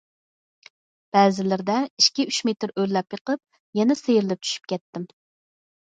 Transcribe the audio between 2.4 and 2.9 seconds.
مېتىر